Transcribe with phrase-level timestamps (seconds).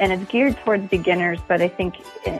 [0.00, 1.38] and it's geared towards beginners.
[1.46, 1.96] But I think,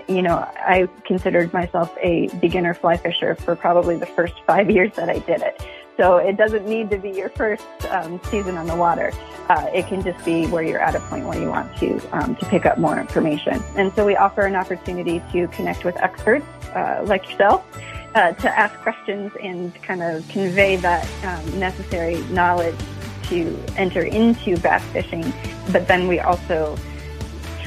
[0.08, 4.96] you know, I considered myself a beginner fly fisher for probably the first five years
[4.96, 5.62] that I did it.
[5.96, 9.12] So it doesn't need to be your first um, season on the water.
[9.50, 12.34] Uh, it can just be where you're at a point where you want to um,
[12.36, 13.62] to pick up more information.
[13.76, 17.64] And so we offer an opportunity to connect with experts uh, like yourself.
[18.12, 22.74] Uh, to ask questions and kind of convey that um, necessary knowledge
[23.22, 25.32] to enter into bass fishing.
[25.70, 26.76] But then we also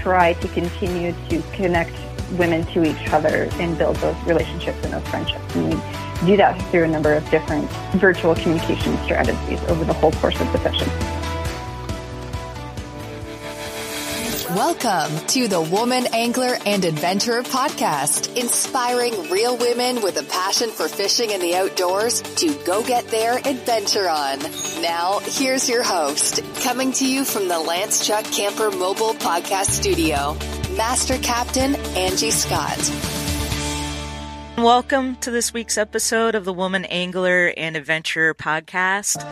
[0.03, 1.95] try to continue to connect
[2.33, 5.55] women to each other and build those relationships and those friendships.
[5.55, 10.11] And we do that through a number of different virtual communication strategies over the whole
[10.13, 11.22] course of the session.
[14.55, 20.87] Welcome to the Woman Angler and Adventurer podcast, inspiring real women with a passion for
[20.87, 24.37] fishing in the outdoors to go get their adventure on.
[24.79, 30.37] Now, here's your host, coming to you from the Lance Truck Camper Mobile Podcast Studio,
[30.77, 32.77] Master Captain Angie Scott.
[34.55, 39.25] Welcome to this week's episode of the Woman Angler and Adventurer podcast.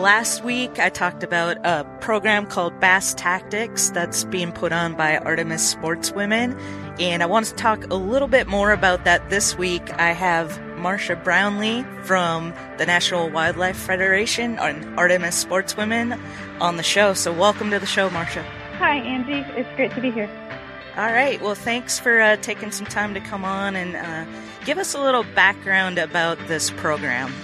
[0.00, 5.18] Last week, I talked about a program called Bass Tactics that's being put on by
[5.18, 6.58] Artemis Sportswomen.
[6.98, 9.92] And I want to talk a little bit more about that this week.
[10.00, 16.18] I have Marcia Brownlee from the National Wildlife Federation and Artemis Sportswomen
[16.62, 17.12] on the show.
[17.12, 18.42] So, welcome to the show, Marcia.
[18.78, 19.44] Hi, Angie.
[19.54, 20.30] It's great to be here.
[20.96, 21.38] All right.
[21.42, 24.24] Well, thanks for uh, taking some time to come on and uh,
[24.64, 27.34] give us a little background about this program.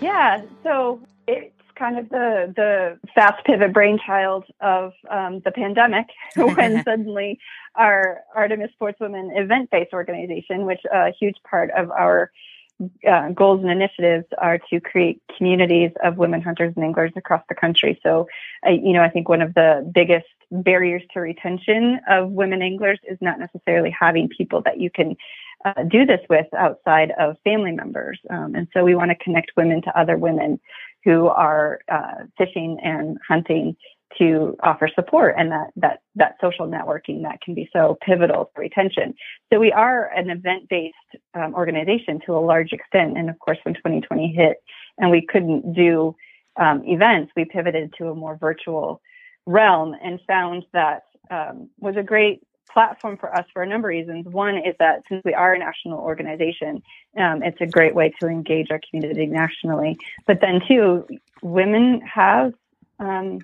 [0.00, 0.40] Yeah.
[0.62, 7.38] So, it, kind of the the fast pivot brainchild of um, the pandemic when suddenly
[7.74, 12.30] our Artemis Sportswomen event based organization, which a huge part of our
[13.08, 17.54] uh, goals and initiatives are to create communities of women hunters and anglers across the
[17.54, 17.98] country.
[18.02, 18.28] So,
[18.66, 22.98] uh, you know, I think one of the biggest barriers to retention of women anglers
[23.08, 25.16] is not necessarily having people that you can
[25.64, 28.20] uh, do this with outside of family members.
[28.30, 30.60] Um, and so we want to connect women to other women
[31.06, 33.76] who are uh, fishing and hunting
[34.18, 38.60] to offer support and that that that social networking that can be so pivotal for
[38.60, 39.14] retention.
[39.52, 40.94] So we are an event-based
[41.34, 44.58] um, organization to a large extent, and of course, when 2020 hit
[44.98, 46.14] and we couldn't do
[46.56, 49.00] um, events, we pivoted to a more virtual
[49.46, 53.90] realm and found that um, was a great platform for us for a number of
[53.90, 54.26] reasons.
[54.26, 56.82] One is that since we are a national organization,
[57.18, 59.96] um, it's a great way to engage our community nationally.
[60.26, 61.06] But then, two,
[61.42, 62.52] women have
[62.98, 63.40] um,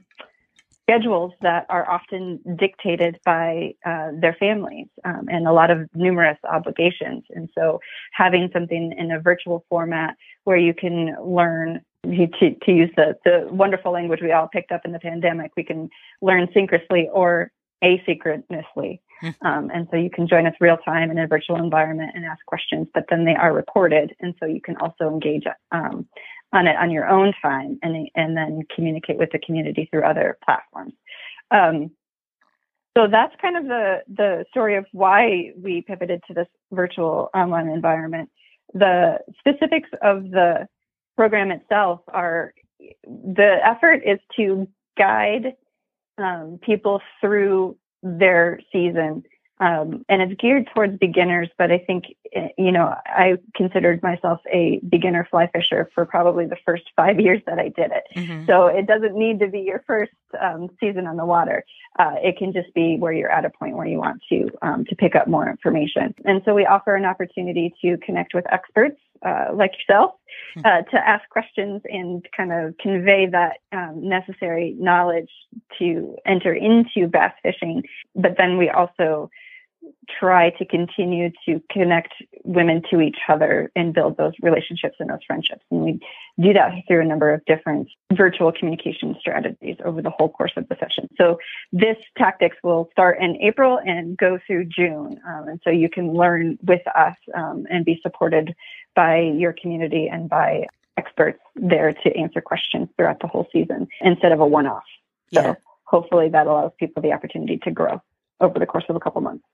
[0.82, 6.38] schedules that are often dictated by uh, their families um, and a lot of numerous
[6.50, 7.24] obligations.
[7.30, 7.80] And so,
[8.12, 13.48] having something in a virtual format where you can learn to, to use the, the
[13.50, 15.88] wonderful language we all picked up in the pandemic, we can
[16.20, 17.52] learn synchronously or
[17.82, 19.00] asynchronously.
[19.42, 22.44] Um, and so you can join us real time in a virtual environment and ask
[22.46, 24.14] questions, but then they are recorded.
[24.20, 26.06] And so you can also engage um,
[26.52, 30.38] on it on your own time and, and then communicate with the community through other
[30.44, 30.94] platforms.
[31.50, 31.90] Um,
[32.96, 37.68] so that's kind of the, the story of why we pivoted to this virtual online
[37.68, 38.28] environment.
[38.74, 40.68] The specifics of the
[41.16, 42.52] program itself are
[43.04, 44.68] the effort is to
[44.98, 45.54] guide
[46.18, 49.24] um, people through their season.
[49.60, 52.06] Um, and it's geared towards beginners, but I think,
[52.58, 57.40] you know, I considered myself a beginner fly fisher for probably the first five years
[57.46, 58.04] that I did it.
[58.16, 58.46] Mm-hmm.
[58.46, 61.64] So it doesn't need to be your first um, season on the water.
[61.96, 64.84] Uh, it can just be where you're at a point where you want to um,
[64.86, 66.12] to pick up more information.
[66.24, 70.12] And so we offer an opportunity to connect with experts uh, like yourself
[70.54, 70.60] hmm.
[70.64, 75.30] uh, to ask questions and kind of convey that um, necessary knowledge
[75.78, 77.82] to enter into bass fishing.
[78.14, 79.30] But then we also
[80.08, 82.12] try to continue to connect
[82.44, 85.62] women to each other and build those relationships and those friendships.
[85.70, 86.00] And we
[86.40, 90.68] do that through a number of different virtual communication strategies over the whole course of
[90.68, 91.08] the session.
[91.16, 91.38] So
[91.72, 95.20] this tactics will start in April and go through June.
[95.26, 98.54] Um, and so you can learn with us um, and be supported
[98.94, 100.66] by your community and by
[100.96, 104.84] experts there to answer questions throughout the whole season instead of a one-off.
[105.32, 105.54] So yeah.
[105.84, 108.02] hopefully that allows people the opportunity to grow
[108.40, 109.44] over the course of a couple months.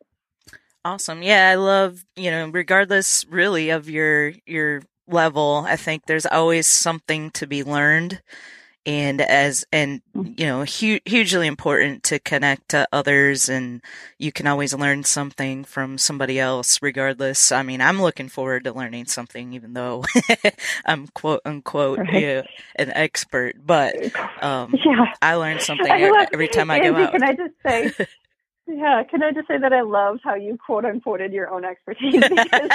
[0.85, 1.23] Awesome.
[1.23, 6.67] Yeah, I love, you know, regardless really of your your level, I think there's always
[6.67, 8.21] something to be learned
[8.89, 10.33] and as and mm-hmm.
[10.39, 13.83] you know hu- hugely important to connect to others and
[14.19, 18.73] you can always learn something from somebody else regardless i mean i'm looking forward to
[18.73, 20.05] learning something even though
[20.87, 22.15] i'm quote unquote right.
[22.15, 22.43] you know,
[22.77, 23.95] an expert but
[24.43, 25.91] um yeah i learn something
[26.33, 28.07] every time i go out can i just say
[28.71, 32.13] Yeah, can I just say that I love how you quote unquoted your own expertise
[32.29, 32.71] because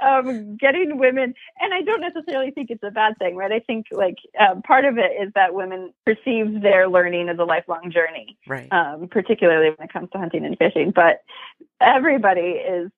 [0.00, 3.52] um, getting women, and I don't necessarily think it's a bad thing, right?
[3.52, 7.44] I think like um, part of it is that women perceive their learning as a
[7.44, 8.72] lifelong journey, right?
[8.72, 10.90] Um, particularly when it comes to hunting and fishing.
[10.90, 11.22] But
[11.78, 12.90] everybody is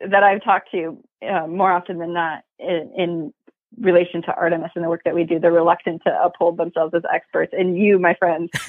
[0.00, 0.96] that I've talked to
[1.28, 3.34] uh, more often than not in, in
[3.80, 7.02] relation to Artemis and the work that we do, they're reluctant to uphold themselves as
[7.12, 7.52] experts.
[7.56, 8.48] And you, my friend.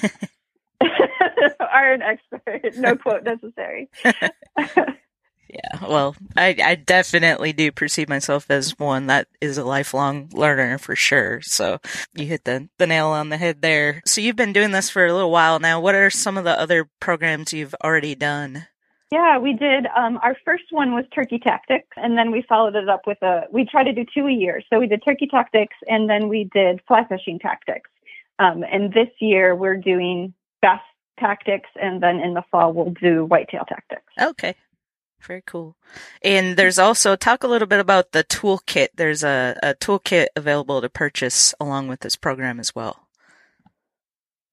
[1.60, 2.76] are an expert.
[2.76, 3.88] No quote necessary.
[4.04, 10.78] yeah, well, I, I definitely do perceive myself as one that is a lifelong learner
[10.78, 11.40] for sure.
[11.42, 11.78] So
[12.14, 14.02] you hit the, the nail on the head there.
[14.06, 15.80] So you've been doing this for a little while now.
[15.80, 18.66] What are some of the other programs you've already done?
[19.12, 19.84] Yeah, we did.
[19.94, 23.42] Um, our first one was Turkey Tactics, and then we followed it up with a.
[23.52, 26.48] We try to do two a year, so we did Turkey Tactics, and then we
[26.54, 27.90] did fly fishing tactics.
[28.38, 30.32] Um, and this year we're doing
[30.62, 30.80] bass
[31.18, 34.12] tactics, and then in the fall we'll do whitetail tactics.
[34.20, 34.54] Okay.
[35.20, 35.76] Very cool.
[36.24, 38.88] And there's also talk a little bit about the toolkit.
[38.96, 43.06] There's a, a toolkit available to purchase along with this program as well.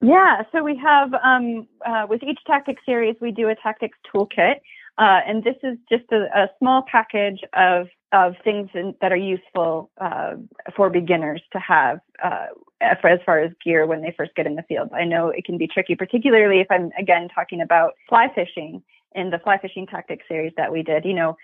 [0.02, 4.56] Yeah, so we have um, uh, with each tactic series we do a tactics toolkit,
[4.98, 9.18] uh, and this is just a, a, small package of of things in, that are
[9.18, 10.36] useful uh,
[10.76, 12.48] for beginners to have uh,
[12.82, 14.90] as far as gear when they first get in the field.
[14.94, 18.84] I know it can be tricky, particularly if I'm again talking about fly fishing
[19.16, 21.06] in the fly fishing tactics series that we did.
[21.06, 21.38] You know,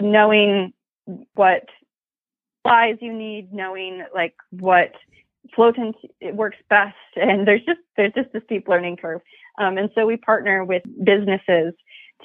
[0.00, 0.72] knowing
[1.34, 1.64] what
[2.62, 4.92] flies you need, knowing like what
[5.56, 9.20] floatant it works best, and there's just there's just a steep learning curve.
[9.58, 11.74] Um, and so we partner with businesses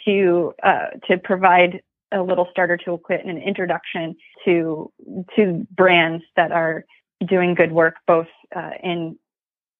[0.05, 1.81] to uh, to provide
[2.11, 4.91] a little starter toolkit and an introduction to
[5.35, 6.85] to brands that are
[7.25, 9.17] doing good work both uh, in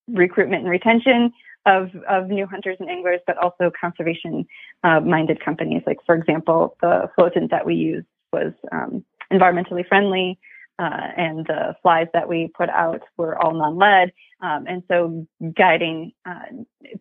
[0.08, 1.32] recruitment and retention
[1.66, 4.46] of, of new hunters and anglers, but also conservation
[4.84, 5.84] uh, minded companies.
[5.86, 10.40] Like, for example, the floatant that we used was um, environmentally friendly.
[10.80, 14.14] Uh, and the flies that we put out were all non-lead.
[14.40, 16.46] Um, and so guiding uh,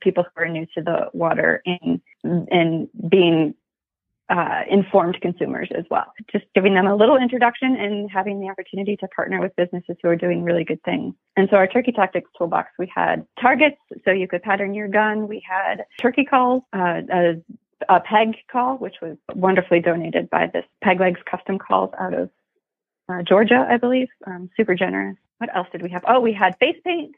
[0.00, 3.54] people who are new to the water in, in being
[4.30, 6.12] uh, informed consumers as well.
[6.30, 10.08] Just giving them a little introduction and having the opportunity to partner with businesses who
[10.08, 11.14] are doing really good things.
[11.36, 15.28] And so our turkey tactics toolbox, we had targets so you could pattern your gun.
[15.28, 17.34] We had turkey calls, uh, a,
[17.88, 22.30] a peg call, which was wonderfully donated by this Peg Legs Custom Calls out of
[23.08, 24.08] uh, Georgia, I believe.
[24.26, 25.16] Um, super generous.
[25.38, 26.04] What else did we have?
[26.06, 27.14] Oh, we had face paint.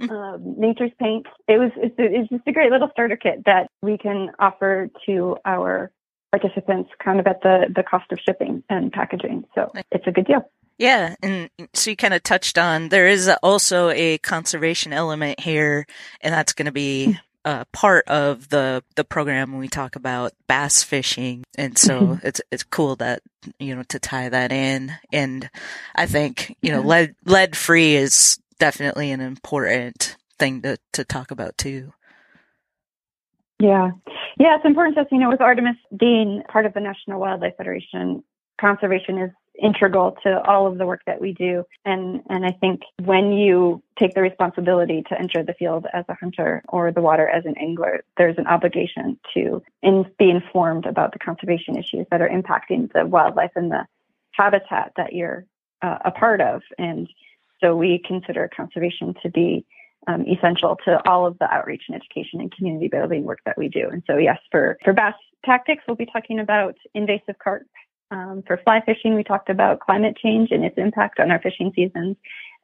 [0.00, 0.10] Mm.
[0.10, 1.26] Um, nature's paint.
[1.46, 5.36] It was it's, it's just a great little starter kit that we can offer to
[5.44, 5.90] our
[6.30, 9.44] participants kind of at the, the cost of shipping and packaging.
[9.54, 10.50] So it's a good deal.
[10.78, 15.86] Yeah, and so you kind of touched on there is also a conservation element here,
[16.22, 20.32] and that's going to be uh, part of the the program when we talk about
[20.48, 22.26] bass fishing, and so mm-hmm.
[22.26, 23.20] it's it's cool that
[23.58, 25.50] you know to tie that in, and
[25.94, 31.30] I think you know lead lead free is definitely an important thing to to talk
[31.30, 31.92] about too.
[33.60, 33.90] Yeah.
[34.40, 37.58] Yeah, it's important to us, you know, with Artemis being part of the National Wildlife
[37.58, 38.24] Federation,
[38.58, 39.30] conservation is
[39.62, 41.62] integral to all of the work that we do.
[41.84, 46.14] And, and I think when you take the responsibility to enter the field as a
[46.14, 51.12] hunter or the water as an angler, there's an obligation to in, be informed about
[51.12, 53.84] the conservation issues that are impacting the wildlife and the
[54.30, 55.44] habitat that you're
[55.82, 56.62] uh, a part of.
[56.78, 57.10] And
[57.60, 59.66] so we consider conservation to be
[60.06, 63.68] um, essential to all of the outreach and education and community building work that we
[63.68, 63.88] do.
[63.90, 65.14] And so, yes, for, for bass
[65.44, 67.62] tactics, we'll be talking about invasive carp.
[68.12, 71.70] Um, for fly fishing, we talked about climate change and its impact on our fishing
[71.76, 72.16] seasons.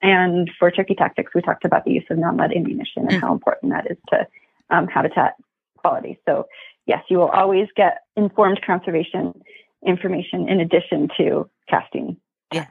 [0.03, 3.73] And for turkey tactics, we talked about the use of non-lead ammunition and how important
[3.73, 4.27] that is to
[4.71, 5.35] um, habitat
[5.79, 6.19] quality.
[6.27, 6.47] So,
[6.87, 9.41] yes, you will always get informed conservation
[9.87, 12.17] information in addition to casting
[12.53, 12.67] yeah.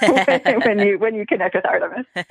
[0.66, 2.06] when you when you connect with Artemis.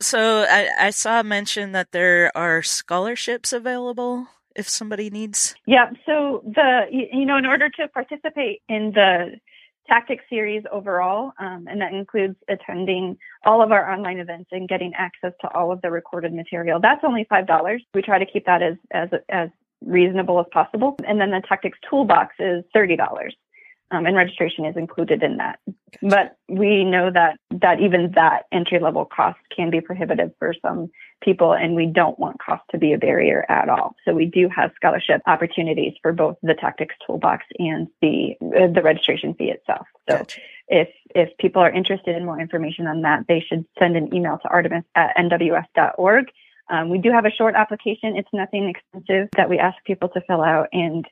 [0.00, 4.26] So I, I saw mention that there are scholarships available
[4.56, 5.54] if somebody needs.
[5.66, 5.90] Yeah.
[6.06, 9.40] So the you know in order to participate in the
[9.88, 14.92] tactic series overall, um, and that includes attending all of our online events and getting
[14.96, 16.80] access to all of the recorded material.
[16.80, 17.82] That's only five dollars.
[17.94, 19.48] We try to keep that as as as
[19.84, 20.96] reasonable as possible.
[21.06, 23.34] And then the tactics toolbox is thirty dollars
[23.90, 25.58] um, and registration is included in that.
[26.02, 30.90] But we know that that even that entry level cost can be prohibitive for some
[31.22, 33.94] people, and we don't want cost to be a barrier at all.
[34.04, 38.82] So we do have scholarship opportunities for both the tactics toolbox and the uh, the
[38.82, 39.86] registration fee itself.
[40.10, 40.40] So gotcha.
[40.68, 44.38] if if people are interested in more information on that, they should send an email
[44.42, 46.26] to artemis at nwf.org.
[46.70, 48.16] Um, we do have a short application.
[48.16, 50.68] It's nothing expensive that we ask people to fill out.
[50.72, 51.06] And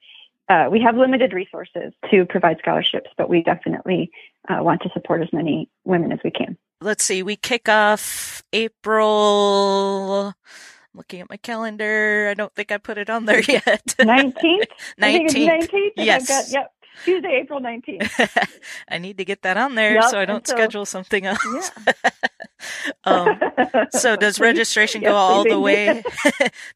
[0.53, 4.11] uh, we have limited resources to provide scholarships, but we definitely
[4.49, 6.57] uh, want to support as many women as we can.
[6.81, 10.27] Let's see, we kick off April.
[10.27, 12.29] I'm looking at my calendar.
[12.31, 13.87] I don't think I put it on there yet.
[13.99, 14.67] 19th?
[15.01, 15.31] 19th.
[15.31, 15.91] 19th?
[15.97, 16.29] Yes.
[16.29, 16.73] Got, yep.
[17.05, 18.51] Tuesday, April 19th.
[18.89, 21.71] I need to get that on there Yep, so I don't so- schedule something else.
[21.85, 21.93] Yeah.
[23.05, 23.41] um,
[23.91, 26.03] so does registration go Yes, all the way?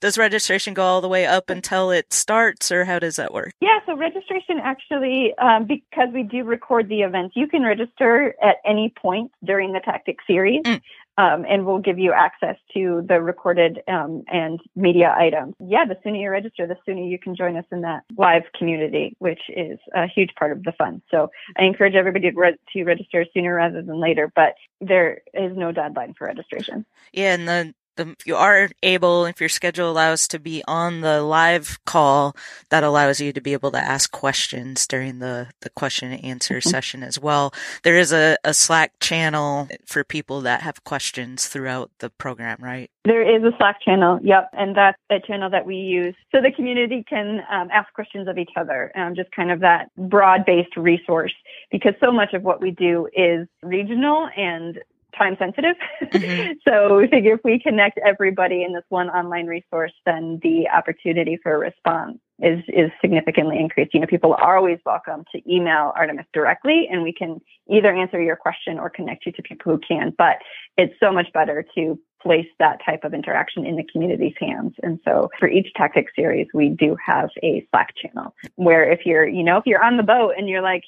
[0.01, 3.53] does registration go all the way up until it starts, or how does that work?
[3.61, 8.57] Yeah, so registration actually, um, because we do record the events, you can register at
[8.65, 10.63] any point during the tactic series.
[10.65, 10.81] Mm.
[11.19, 15.55] Um, and we'll give you access to the recorded um, and media items.
[15.59, 19.17] Yeah, the sooner you register, the sooner you can join us in that live community,
[19.19, 21.01] which is a huge part of the fun.
[21.11, 25.57] So I encourage everybody to, re- to register sooner rather than later, but there is
[25.57, 26.85] no deadline for registration.
[27.13, 31.01] Yeah, and the, the if you are able, if your schedule allows to be on
[31.01, 32.37] the live call,
[32.71, 36.57] that allows you to be able to ask questions during the, the question and answer
[36.57, 36.63] Mhm.
[36.63, 37.53] session as well.
[37.83, 42.91] There is a, a Slack channel for people that have questions throughout the program, right?
[43.05, 46.53] There is a Slack channel, yep, and that's a channel that we use so the
[46.53, 51.35] community can um, ask questions of each other, um, just kind of that broad-based resource.
[51.71, 54.79] Because so much of what we do is regional and
[55.17, 55.77] time sensitive.
[56.03, 56.57] Mhm.
[56.69, 61.39] so we figure if we connect everybody in this one online resource, then the opportunity
[61.43, 63.95] for a response is is significantly increased.
[63.95, 68.21] You know, people are always welcome to email Artemis directly, and we can either answer
[68.21, 70.15] your question or connect you to people who can.
[70.17, 70.37] But
[70.77, 74.75] it's so much better to place that type of interaction in the community's hands.
[74.83, 79.27] And so for each tactic series, we do have a Slack channel where if you're,
[79.27, 80.83] you know, if you're on the boat and you're like,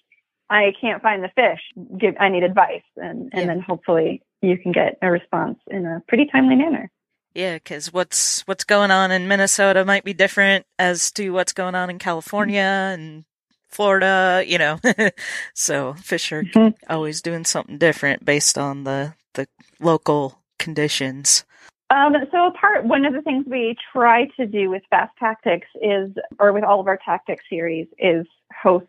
[0.50, 1.60] I can't find the fish,
[1.98, 2.82] give, I need advice.
[2.96, 3.46] And, and Yeah.
[3.46, 6.90] then hopefully you can get a response in a pretty timely manner.
[7.34, 11.74] Yeah, because what's what's going on in Minnesota might be different as to what's going
[11.74, 13.24] on in California and
[13.68, 14.42] Florida.
[14.46, 14.80] You know,
[15.54, 16.74] so fish are Mhm.
[16.88, 19.46] always doing something different based on the the
[19.78, 21.44] local conditions.
[21.90, 25.68] Um, so a part, one of the things we try to do with Bass Tactics
[25.80, 28.26] is, or with all of our tactics series, is
[28.62, 28.86] host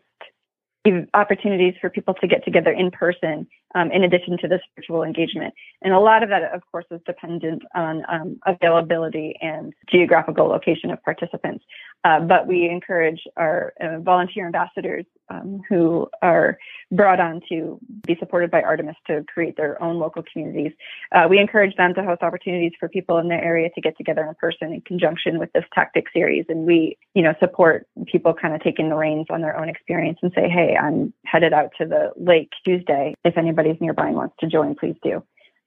[1.12, 5.52] opportunities for people to get together in person, um, in addition to this virtual engagement.
[5.82, 10.90] And a lot of that, of course, is dependent on um, availability and geographical location
[10.90, 11.64] of participants.
[12.04, 16.58] Uh, but we encourage our uh, volunteer ambassadors um, who are
[16.90, 20.72] brought on to be supported by Artemis to create their own local communities
[21.12, 24.24] uh, we encourage them to host opportunities for people in their area to get together
[24.24, 26.44] in person in conjunction with this tactic series.
[26.48, 30.18] And we, you know, support people kind of taking the reins on their own experience
[30.22, 33.14] and say, hey, I'm headed out to the lake Tuesday.
[33.24, 35.22] If anybody's nearby and wants to join, please do.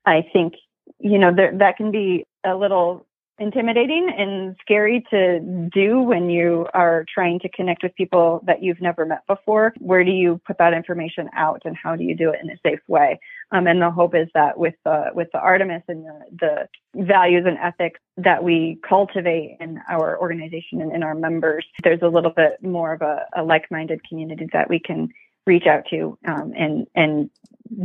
[0.06, 0.54] I think,
[1.00, 3.06] you know, there, that can be a little
[3.40, 5.40] intimidating and scary to
[5.74, 9.74] do when you are trying to connect with people that you've never met before.
[9.80, 12.58] Where do you put that information out and how do you do it in a
[12.64, 13.20] safe way?
[13.52, 17.46] Um, and the hope is that with the with the Artemis and the, the values
[17.48, 22.32] and ethics that we cultivate in our organization and in our members, there's a little
[22.32, 25.10] bit more of a, a like-minded community that we can
[25.46, 27.30] reach out to um, and and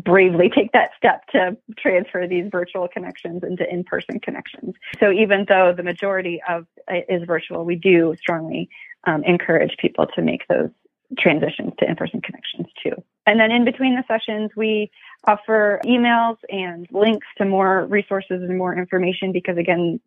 [0.04, 4.75] bravely take that step to transfer these virtual connections into in-person connections.
[5.00, 8.68] So even though the majority of it is virtual, we do strongly
[9.04, 10.71] um, encourage people to make those
[11.18, 12.92] transitions to in-person connections too.
[13.26, 14.90] And then in between the sessions, we
[15.26, 20.00] offer emails and links to more resources and more information because again,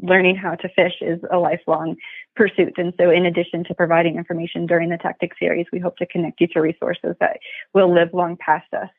[0.00, 1.96] learning how to fish is a lifelong
[2.36, 2.74] pursuit.
[2.76, 6.40] And so in addition to providing information during the tactic series, we hope to connect
[6.40, 7.38] you to resources that
[7.74, 8.90] will live long past us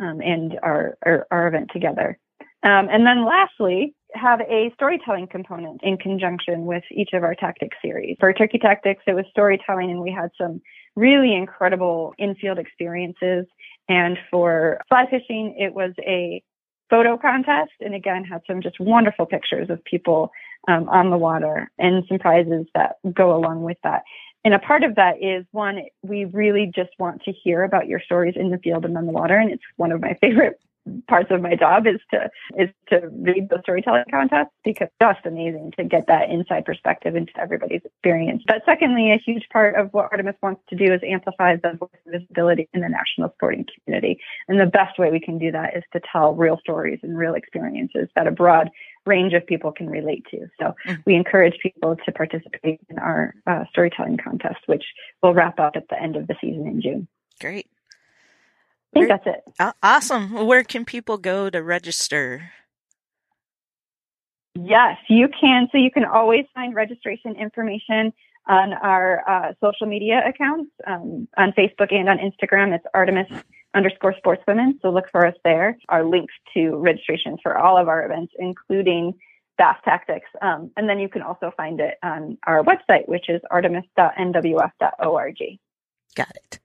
[0.00, 2.18] um, and our, our, our event together.
[2.62, 7.76] Um, and then lastly, have a storytelling component in conjunction with each of our tactics
[7.82, 8.16] series.
[8.18, 10.60] For Turkey Tactics, it was storytelling and we had some
[10.94, 13.46] really incredible in-field experiences.
[13.88, 16.42] And for fly fishing, it was a
[16.88, 20.30] photo contest and again had some just wonderful pictures of people
[20.68, 24.02] um, on the water and some prizes that go along with that.
[24.46, 27.98] And a part of that is one, we really just want to hear about your
[27.98, 29.36] stories in the field and on the water.
[29.36, 30.60] And it's one of my favorite
[31.08, 35.26] parts of my job is to is to read the storytelling contests because it's just
[35.26, 38.44] amazing to get that inside perspective into everybody's experience.
[38.46, 41.90] But secondly, a huge part of what Artemis wants to do is amplify the voice
[42.04, 44.20] and visibility in the national sporting community.
[44.46, 47.34] And the best way we can do that is to tell real stories and real
[47.34, 48.70] experiences that a broad
[49.06, 50.46] range of people can relate to.
[50.60, 51.02] So Mm.
[51.06, 54.84] we encourage people to participate in our uh, storytelling contest, which
[55.22, 57.08] will wrap up at the end of the season in June.
[57.40, 57.66] Great.
[58.94, 59.24] I think Great.
[59.24, 59.54] that's it.
[59.60, 60.46] Aw- Awesome.
[60.46, 62.50] Where can people go to register?
[64.54, 65.68] Yes, you can.
[65.70, 68.12] So you can always find registration information
[68.48, 72.74] on our uh, social media accounts um, on Facebook and on Instagram.
[72.74, 73.26] It's Artemis
[73.76, 74.80] underscore sportswomen.
[74.82, 75.78] So look for us there.
[75.88, 79.14] Our links to registrations for all of our events, including
[79.58, 80.28] Bass Tactics.
[80.42, 85.38] Um, and then you can also find it on our website, which is artemis.nwf.org.
[86.14, 86.58] Got it.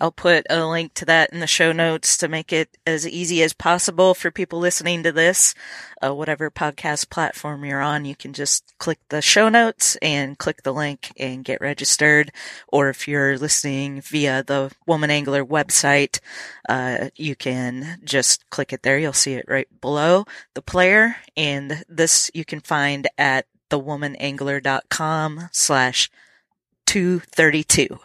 [0.00, 3.42] I'll put a link to that in the show notes to make it as easy
[3.42, 5.54] as possible for people listening to this.
[6.04, 10.62] Uh, whatever podcast platform you're on, you can just click the show notes and click
[10.62, 12.32] the link and get registered.
[12.68, 16.18] Or if you're listening via the Woman Angler website,
[16.68, 18.98] uh, you can just click it there.
[18.98, 21.16] You'll see it right below the player.
[21.36, 26.10] And this you can find at thewomanangler.com slash
[26.86, 27.98] 232.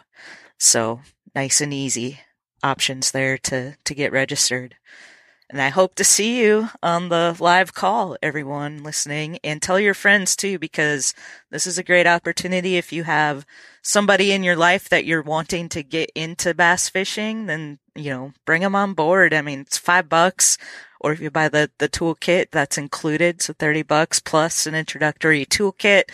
[0.58, 1.00] So
[1.38, 2.18] nice and easy
[2.64, 4.74] options there to, to get registered.
[5.48, 9.94] And I hope to see you on the live call, everyone listening, and tell your
[9.94, 11.14] friends too, because
[11.52, 12.76] this is a great opportunity.
[12.76, 13.46] If you have
[13.82, 18.32] somebody in your life that you're wanting to get into bass fishing, then, you know,
[18.44, 19.34] bring them on board.
[19.34, 20.56] I mean, it's five bucks
[21.00, 23.42] or if you buy the, the toolkit, that's included.
[23.42, 26.04] So 30 bucks plus an introductory toolkit.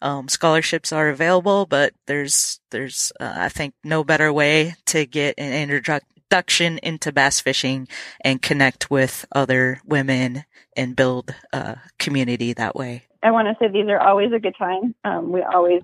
[0.00, 5.34] Um, scholarships are available, but there's, there's, uh, I think no better way to get
[5.38, 7.88] an introduction into bass fishing
[8.24, 10.44] and connect with other women
[10.76, 13.04] and build a community that way.
[13.22, 14.94] I want to say these are always a good time.
[15.04, 15.82] Um, we always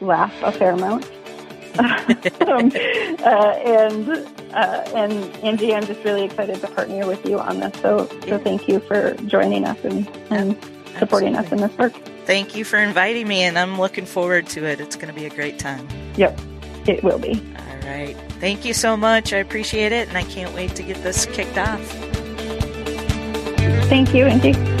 [0.00, 1.10] laugh a fair amount.
[1.78, 2.70] um,
[3.24, 4.08] uh, and
[4.52, 5.12] uh, and
[5.42, 7.76] Angie, I'm just really excited to partner with you on this.
[7.80, 10.56] So so thank you for joining us and, and
[10.98, 11.92] supporting us in this work.
[12.26, 14.80] Thank you for inviting me, and I'm looking forward to it.
[14.80, 15.86] It's going to be a great time.
[16.16, 16.38] Yep,
[16.86, 17.42] it will be.
[17.58, 18.16] All right.
[18.40, 19.32] Thank you so much.
[19.32, 21.80] I appreciate it, and I can't wait to get this kicked off.
[23.88, 24.73] Thank you, Angie.